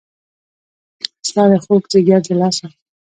[1.27, 2.67] ستا د خوږ ځیګر د لاسه